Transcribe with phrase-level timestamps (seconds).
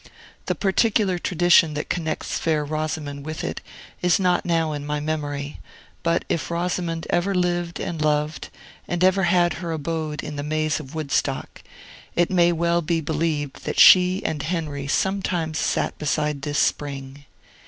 [0.47, 3.61] The particular tradition that connects Fair Rosamond with it
[4.01, 5.59] is not now in my memory;
[6.01, 8.49] but if Rosamond ever lived and loved,
[8.87, 11.61] and ever had her abode in the maze of Woodstock,
[12.15, 17.25] it may well be believed that she and Henry sometimes sat beside this spring.